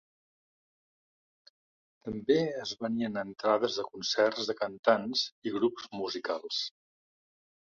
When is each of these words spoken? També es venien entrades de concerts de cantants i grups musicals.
També 2.07 2.37
es 2.63 2.73
venien 2.85 3.19
entrades 3.23 3.77
de 3.81 3.85
concerts 3.91 4.49
de 4.53 4.57
cantants 4.63 5.23
i 5.51 5.55
grups 5.59 5.89
musicals. 6.01 6.65